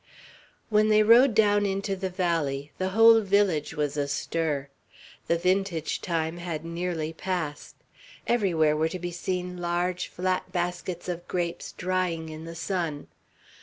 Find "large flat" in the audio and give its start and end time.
9.57-10.51